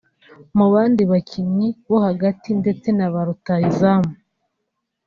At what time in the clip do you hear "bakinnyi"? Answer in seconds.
1.11-1.67